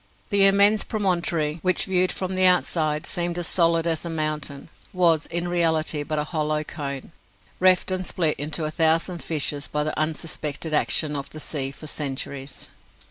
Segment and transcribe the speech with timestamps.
[0.31, 5.27] The immense promontory, which, viewed from the outside, seemed as solid as a mountain, was
[5.27, 7.11] in reality but a hollow cone,
[7.59, 11.85] reft and split into a thousand fissures by the unsuspected action of the sea for
[11.85, 12.69] centuries.